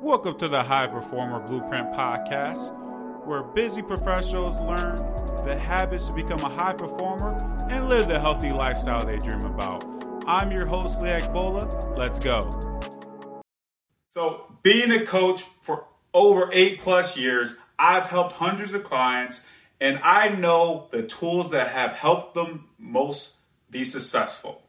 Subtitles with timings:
[0.00, 2.72] Welcome to the High Performer Blueprint Podcast,
[3.26, 4.94] where busy professionals learn
[5.44, 7.36] the habits to become a high performer
[7.68, 9.84] and live the healthy lifestyle they dream about.
[10.24, 11.66] I'm your host, Leak Bola.
[11.96, 12.48] Let's go.
[14.10, 19.44] So, being a coach for over eight plus years, I've helped hundreds of clients,
[19.80, 23.34] and I know the tools that have helped them most
[23.68, 24.62] be successful.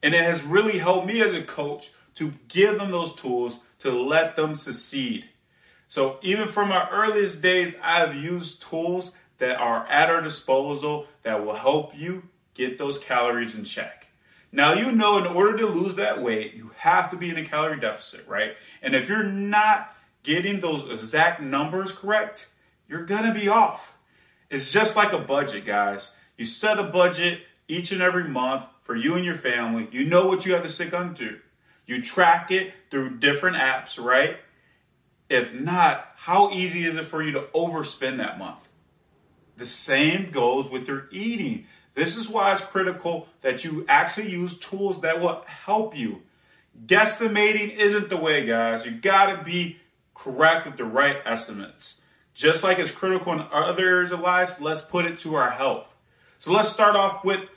[0.00, 3.90] And it has really helped me as a coach to give them those tools to
[3.90, 5.28] let them succeed.
[5.88, 11.44] So even from my earliest days, I've used tools that are at our disposal that
[11.44, 14.06] will help you get those calories in check.
[14.52, 17.44] Now, you know, in order to lose that weight, you have to be in a
[17.44, 18.54] calorie deficit, right?
[18.82, 22.48] And if you're not getting those exact numbers correct,
[22.88, 23.96] you're gonna be off.
[24.50, 26.16] It's just like a budget, guys.
[26.36, 29.88] You set a budget each and every month for you and your family.
[29.92, 31.42] You know what you have to stick under.
[31.90, 34.36] You track it through different apps, right?
[35.28, 38.68] If not, how easy is it for you to overspend that month?
[39.56, 41.66] The same goes with your eating.
[41.94, 46.22] This is why it's critical that you actually use tools that will help you.
[46.86, 48.86] Guesstimating isn't the way, guys.
[48.86, 49.80] You gotta be
[50.14, 52.02] correct with the right estimates.
[52.34, 55.92] Just like it's critical in other areas of life, let's put it to our health.
[56.38, 57.48] So let's start off with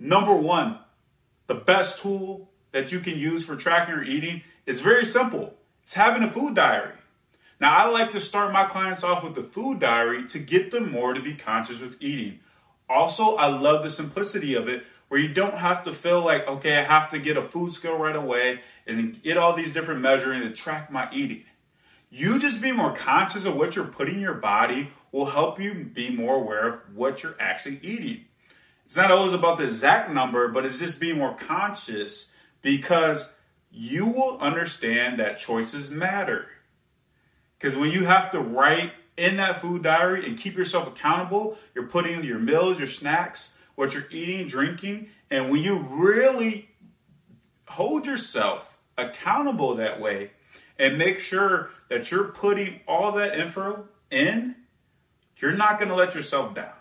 [0.00, 0.80] number one
[1.46, 5.94] the best tool that you can use for tracking your eating is very simple it's
[5.94, 6.92] having a food diary.
[7.60, 10.92] Now, I like to start my clients off with the food diary to get them
[10.92, 12.40] more to be conscious with eating.
[12.88, 16.76] Also, I love the simplicity of it where you don't have to feel like, okay,
[16.76, 20.42] I have to get a food scale right away and get all these different measuring
[20.42, 21.44] to track my eating.
[22.10, 25.74] You just being more conscious of what you're putting in your body will help you
[25.74, 28.24] be more aware of what you're actually eating.
[28.84, 33.34] It's not always about the exact number, but it's just being more conscious because
[33.70, 36.46] you will understand that choices matter.
[37.58, 41.86] Because when you have to write in that food diary and keep yourself accountable, you're
[41.86, 46.68] putting in your meals, your snacks, what you're eating, drinking, and when you really
[47.68, 50.30] hold yourself accountable that way
[50.78, 54.54] and make sure that you're putting all that info in,
[55.36, 56.72] you're not going to let yourself down.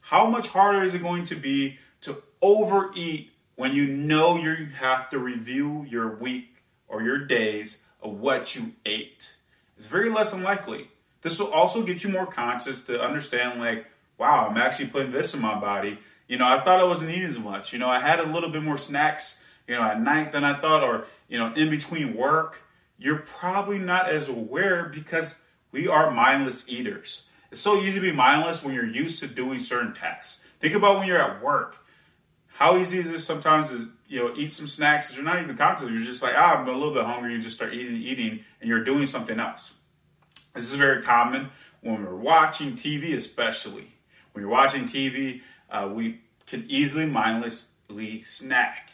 [0.00, 5.10] How much harder is it going to be to overeat when you know you have
[5.10, 6.56] to review your week
[6.88, 9.34] or your days of what you ate?
[9.76, 10.88] It's very less unlikely.
[11.22, 13.86] This will also get you more conscious to understand, like,
[14.18, 15.98] wow, I'm actually putting this in my body.
[16.28, 17.72] You know, I thought I wasn't eating as much.
[17.72, 20.60] You know, I had a little bit more snacks, you know, at night than I
[20.60, 22.62] thought, or, you know, in between work.
[22.98, 25.42] You're probably not as aware because
[25.72, 27.24] we are mindless eaters.
[27.50, 30.44] It's so easy to be mindless when you're used to doing certain tasks.
[30.60, 31.84] Think about when you're at work.
[32.54, 35.88] How easy is it sometimes to you know eat some snacks you're not even conscious.
[35.88, 37.32] You're just like, ah, I'm a little bit hungry.
[37.32, 39.74] You just start eating, eating, and you're doing something else.
[40.54, 41.48] This is very common
[41.80, 43.86] when we're watching TV, especially
[44.32, 45.40] when you're watching TV.
[45.70, 48.92] Uh, we can easily mindlessly snack.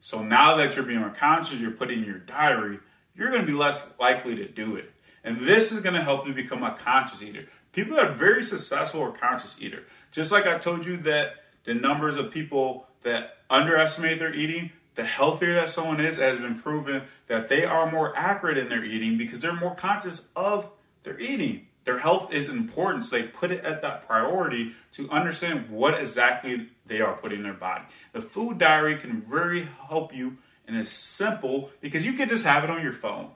[0.00, 2.78] So now that you're being conscious, you're putting in your diary,
[3.14, 4.90] you're going to be less likely to do it.
[5.24, 7.44] And this is going to help you become a conscious eater.
[7.72, 9.84] People that are very successful are conscious eater.
[10.10, 11.34] Just like I told you that
[11.68, 16.58] the numbers of people that underestimate their eating, the healthier that someone is, has been
[16.58, 20.70] proven that they are more accurate in their eating because they're more conscious of
[21.02, 21.66] their eating.
[21.84, 26.70] Their health is important, so they put it at that priority to understand what exactly
[26.86, 27.84] they are putting in their body.
[28.14, 32.64] The food diary can really help you, and it's simple because you can just have
[32.64, 33.28] it on your phone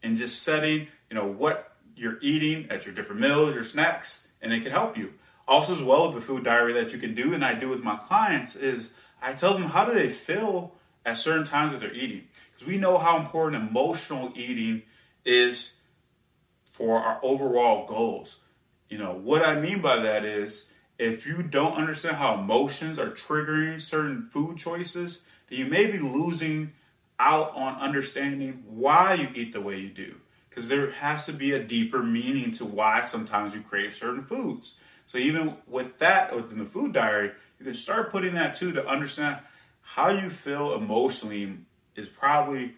[0.00, 4.52] and just setting, you know, what you're eating at your different meals, your snacks, and
[4.52, 5.12] it can help you.
[5.50, 7.82] Also, as well, with the food diary that you can do, and I do with
[7.82, 11.92] my clients, is I tell them how do they feel at certain times that they're
[11.92, 12.28] eating.
[12.52, 14.82] Because we know how important emotional eating
[15.24, 15.72] is
[16.70, 18.36] for our overall goals.
[18.88, 23.10] You know, what I mean by that is if you don't understand how emotions are
[23.10, 26.74] triggering certain food choices, then you may be losing
[27.18, 30.14] out on understanding why you eat the way you do
[30.50, 34.74] because there has to be a deeper meaning to why sometimes you crave certain foods.
[35.06, 38.86] So even with that within the food diary, you can start putting that too to
[38.86, 39.38] understand
[39.80, 41.58] how you feel emotionally
[41.96, 42.74] is probably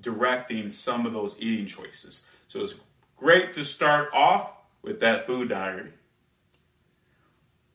[0.00, 2.24] directing some of those eating choices.
[2.48, 2.74] So it's
[3.16, 4.52] great to start off
[4.82, 5.92] with that food diary.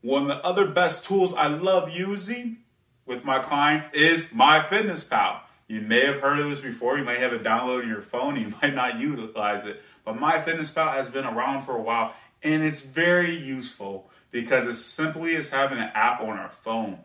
[0.02, 2.58] One of the other best tools I love using
[3.06, 5.42] with my clients is MyFitnessPal.
[5.72, 6.98] You may have heard of this before.
[6.98, 8.36] You might have it downloaded your phone.
[8.36, 9.82] You might not utilize it.
[10.04, 12.14] But MyFitnessPal has been around for a while
[12.44, 17.00] and it's very useful because it simply is having an app on our phone.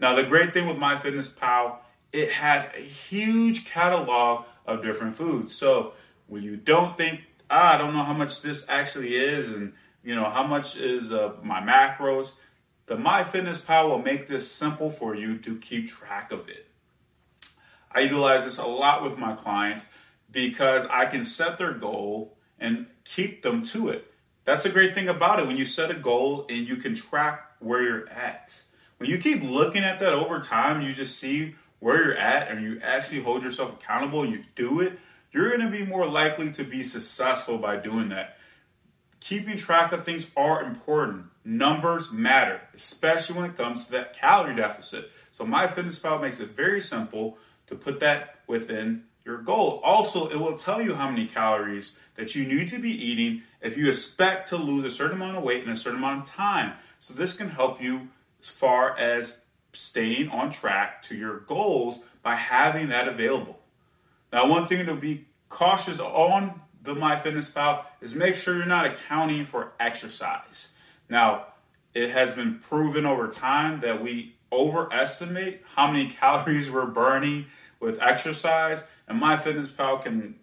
[0.00, 1.76] Now, the great thing with MyFitnessPal,
[2.12, 5.54] it has a huge catalog of different foods.
[5.54, 5.92] So
[6.28, 7.20] when you don't think,
[7.50, 11.12] ah, I don't know how much this actually is, and you know how much is
[11.12, 12.30] of my macros,
[12.86, 16.67] the MyFitnessPal will make this simple for you to keep track of it.
[17.98, 19.84] I utilize this a lot with my clients
[20.30, 24.12] because I can set their goal and keep them to it.
[24.44, 27.44] That's a great thing about it when you set a goal and you can track
[27.58, 28.62] where you're at.
[28.98, 32.62] When you keep looking at that over time, you just see where you're at and
[32.62, 34.96] you actually hold yourself accountable and you do it,
[35.32, 38.36] you're going to be more likely to be successful by doing that.
[39.18, 41.24] Keeping track of things are important.
[41.44, 45.10] Numbers matter, especially when it comes to that calorie deficit.
[45.32, 49.80] So MyFitnessPal makes it very simple to put that within your goal.
[49.84, 53.76] Also, it will tell you how many calories that you need to be eating if
[53.76, 56.72] you expect to lose a certain amount of weight in a certain amount of time.
[56.98, 58.08] So this can help you
[58.40, 59.42] as far as
[59.72, 63.60] staying on track to your goals by having that available.
[64.32, 69.44] Now, one thing to be cautious on the MyFitnessPal is make sure you're not accounting
[69.44, 70.72] for exercise.
[71.08, 71.46] Now,
[71.94, 77.46] it has been proven over time that we overestimate how many calories we're burning
[77.80, 80.34] with exercise, and MyFitnessPal can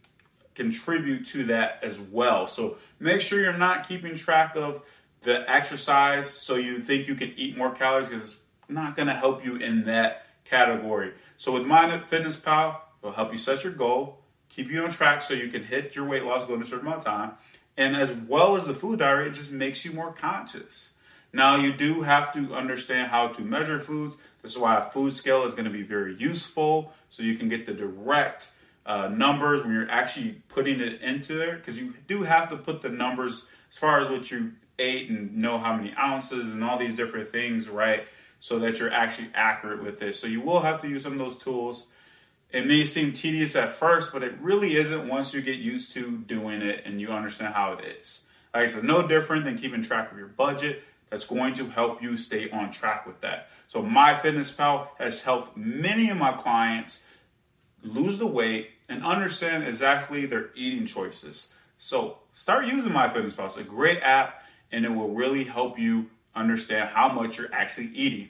[0.54, 2.48] contribute to that as well.
[2.48, 4.81] So make sure you're not keeping track of
[5.22, 9.13] the exercise so you think you can eat more calories because it's not going to
[9.13, 11.13] help you in that category.
[11.38, 15.50] So with MyFitnessPal, it'll help you set your goal, keep you on track so you
[15.50, 17.31] can hit your weight loss goal in a certain amount of time,
[17.75, 20.94] and as well as the food diary, it just makes you more conscious.
[21.35, 24.15] Now you do have to understand how to measure foods.
[24.41, 27.49] This is why a food scale is going to be very useful, so you can
[27.49, 28.51] get the direct
[28.85, 32.81] uh, numbers when you're actually putting it into there, because you do have to put
[32.81, 36.77] the numbers as far as what you ate and know how many ounces and all
[36.77, 38.07] these different things, right?
[38.39, 40.17] So that you're actually accurate with this.
[40.17, 41.85] So you will have to use some of those tools.
[42.49, 46.17] It may seem tedious at first, but it really isn't once you get used to
[46.17, 48.25] doing it and you understand how it is.
[48.53, 50.81] Like I said, no different than keeping track of your budget.
[51.15, 53.47] That's going to help you stay on track with that.
[53.69, 57.06] So MyFitnessPal has helped many of my clients
[57.81, 61.53] lose the weight and understand exactly their eating choices.
[61.77, 63.45] So start using my MyFitnessPal.
[63.45, 67.91] It's a great app and it will really help you understand how much you're actually
[67.95, 68.27] eating.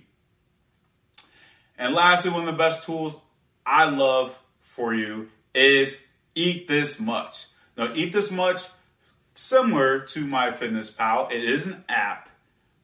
[1.80, 3.16] And lastly, one of the best tools
[3.66, 6.04] I love for you is
[6.36, 7.48] Eat This Much.
[7.76, 8.68] Now, Eat This Much,
[9.34, 12.30] similar to MyFitnessPal, it is an app,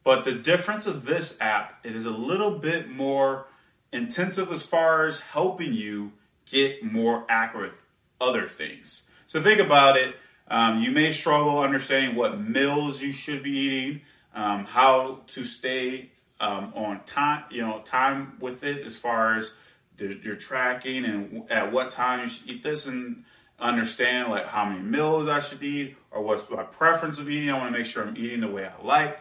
[0.04, 3.46] but the difference of this app, it is a little bit more
[3.92, 6.12] intensive as far as helping you
[6.46, 7.74] get more accurate
[8.20, 9.02] other things.
[9.26, 10.16] So think about it.
[10.48, 14.00] Um, you may struggle understanding what meals you should be eating,
[14.34, 16.10] um, how to stay
[16.40, 19.54] um, on time, you know, time with it as far as
[19.96, 23.24] the, your tracking and at what time you should eat this, and
[23.58, 27.48] understand like how many meals I should eat or what's my preference of eating.
[27.48, 29.18] I want to make sure I'm eating the way I like.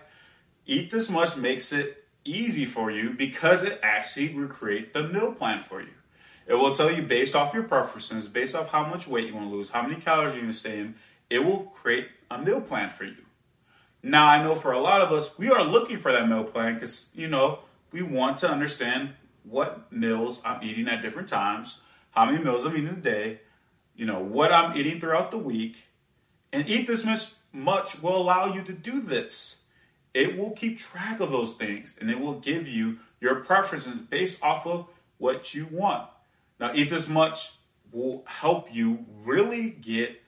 [0.72, 5.34] Eat this much makes it easy for you because it actually will create the meal
[5.34, 5.92] plan for you.
[6.48, 9.50] It will tell you based off your preferences, based off how much weight you want
[9.50, 10.96] to lose, how many calories you want to stay in,
[11.30, 13.18] it will create a meal plan for you.
[14.02, 16.76] Now, I know for a lot of us, we are looking for that meal plan
[16.76, 17.60] because, you know,
[17.92, 19.10] we want to understand
[19.44, 21.82] what meals I'm eating at different times,
[22.12, 23.42] how many meals I'm eating a day,
[23.98, 25.84] you know, what I'm eating throughout the week.
[26.54, 29.61] And eat this much, much will allow you to do this.
[30.14, 34.40] It will keep track of those things and it will give you your preferences based
[34.42, 34.88] off of
[35.18, 36.10] what you want.
[36.60, 37.54] Now, eat this much
[37.92, 40.22] will help you really get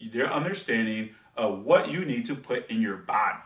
[0.00, 3.38] their understanding of what you need to put in your body.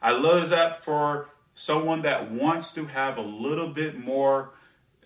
[0.00, 4.50] I love that for someone that wants to have a little bit more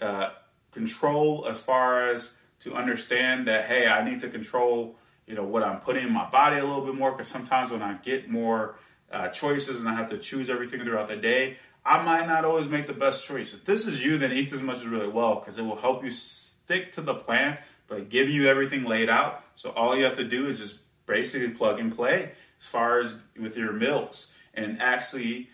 [0.00, 0.30] uh,
[0.72, 4.96] control as far as to understand that hey, I need to control
[5.28, 7.82] you know what I'm putting in my body a little bit more because sometimes when
[7.82, 8.76] I get more
[9.12, 12.68] uh, choices and I have to choose everything throughout the day, I might not always
[12.68, 13.54] make the best choice.
[13.54, 16.04] If this is you, then eat as much as really well because it will help
[16.04, 19.42] you stick to the plan, but give you everything laid out.
[19.56, 23.18] So all you have to do is just basically plug and play as far as
[23.38, 25.48] with your meals and actually,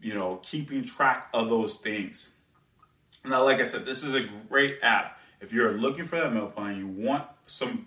[0.00, 2.30] you know, keeping track of those things.
[3.24, 5.18] Now, like I said, this is a great app.
[5.40, 7.86] If you're looking for that meal plan, you want some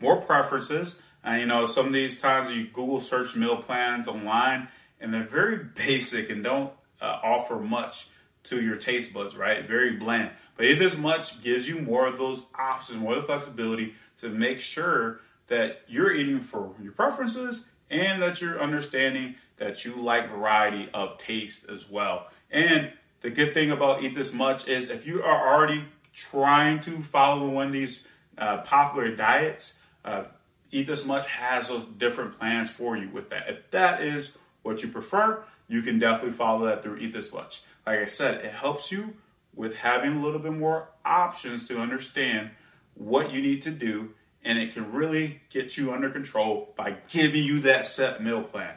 [0.00, 1.02] more preferences.
[1.26, 4.68] You know, some of these times you Google search meal plans online,
[5.00, 8.08] and they're very basic and don't uh, offer much
[8.44, 9.66] to your taste buds, right?
[9.66, 10.30] Very bland.
[10.56, 14.28] But Eat This Much gives you more of those options, more of the flexibility to
[14.28, 20.30] make sure that you're eating for your preferences and that you're understanding that you like
[20.30, 22.28] variety of taste as well.
[22.50, 27.02] And the good thing about Eat This Much is if you are already trying to
[27.02, 28.04] follow one of these
[28.38, 30.24] uh, popular diets, uh,
[30.70, 33.48] Eat This Much has those different plans for you with that.
[33.48, 37.62] If that is what you prefer, you can definitely follow that through Eat This Much.
[37.86, 39.14] Like I said, it helps you
[39.54, 42.50] with having a little bit more options to understand
[42.94, 44.10] what you need to do,
[44.44, 48.74] and it can really get you under control by giving you that set meal plan.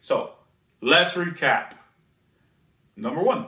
[0.00, 0.32] So
[0.80, 1.72] let's recap.
[2.96, 3.46] Number one,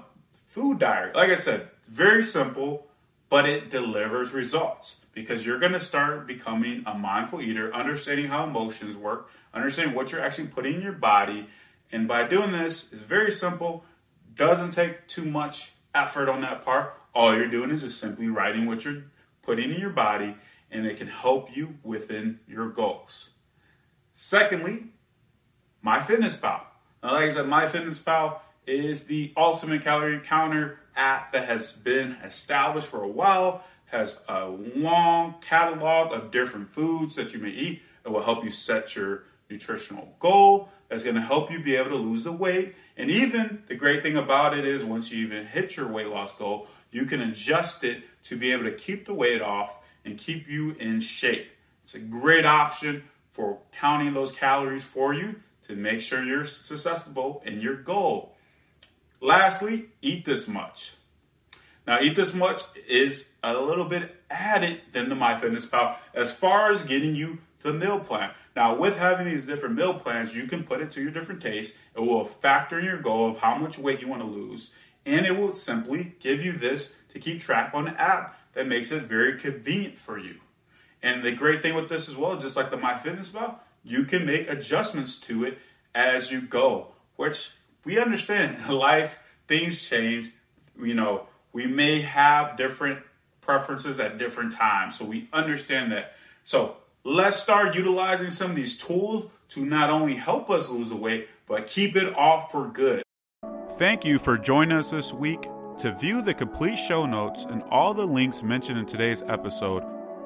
[0.48, 1.12] food diary.
[1.14, 2.86] Like I said, very simple,
[3.28, 8.44] but it delivers results because you're going to start becoming a mindful eater, understanding how
[8.44, 11.48] emotions work, understanding what you're actually putting in your body.
[11.90, 13.84] And by doing this, it's very simple,
[14.36, 16.94] doesn't take too much effort on that part.
[17.16, 19.06] All you're doing is just simply writing what you're
[19.42, 20.36] putting in your body,
[20.70, 23.30] and it can help you within your goals.
[24.14, 24.84] Secondly,
[25.84, 26.60] MyFitnessPal.
[27.02, 32.86] Now, like I said, MyFitnessPal is the ultimate calorie counter app that has been established
[32.86, 37.82] for a while, has a long catalog of different foods that you may eat.
[38.04, 40.68] It will help you set your nutritional goal.
[40.88, 42.74] That's going to help you be able to lose the weight.
[42.96, 46.34] And even the great thing about it is once you even hit your weight loss
[46.34, 50.48] goal, you can adjust it to be able to keep the weight off and keep
[50.48, 51.50] you in shape.
[51.84, 57.42] It's a great option for counting those calories for you to make sure you're successful
[57.44, 58.34] in your goal.
[59.20, 60.92] Lastly, eat this much.
[61.88, 66.82] Now, eat this much is a little bit added than the MyFitnessPal as far as
[66.82, 68.32] getting you the meal plan.
[68.54, 71.78] Now, with having these different meal plans, you can put it to your different tastes.
[71.96, 74.70] It will factor in your goal of how much weight you want to lose,
[75.06, 78.92] and it will simply give you this to keep track on the app that makes
[78.92, 80.40] it very convenient for you.
[81.02, 84.50] And the great thing with this as well, just like the MyFitnessPal, you can make
[84.50, 85.58] adjustments to it
[85.94, 87.52] as you go, which
[87.82, 90.32] we understand life, things change.
[90.80, 91.26] You know,
[91.58, 93.00] we may have different
[93.40, 94.96] preferences at different times.
[94.96, 96.12] So we understand that.
[96.44, 100.96] So let's start utilizing some of these tools to not only help us lose the
[100.96, 103.02] weight, but keep it off for good.
[103.72, 105.42] Thank you for joining us this week.
[105.78, 109.82] To view the complete show notes and all the links mentioned in today's episode,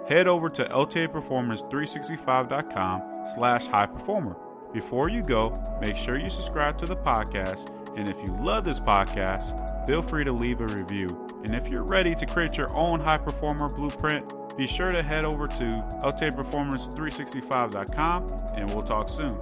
[0.06, 4.36] head over to ltaperformance365.com slash high performer.
[4.74, 7.81] Before you go, make sure you subscribe to the podcast.
[7.96, 11.28] And if you love this podcast, feel free to leave a review.
[11.44, 15.24] And if you're ready to create your own high performer blueprint, be sure to head
[15.24, 15.64] over to
[16.02, 19.38] ltaperformance365.com and we'll talk soon.